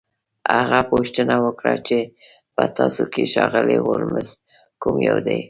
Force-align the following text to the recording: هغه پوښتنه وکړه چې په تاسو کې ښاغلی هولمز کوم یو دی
هغه 0.59 0.79
پوښتنه 0.91 1.35
وکړه 1.45 1.75
چې 1.87 1.97
په 2.55 2.63
تاسو 2.77 3.03
کې 3.13 3.23
ښاغلی 3.33 3.77
هولمز 3.85 4.27
کوم 4.81 4.95
یو 5.09 5.17
دی 5.27 5.39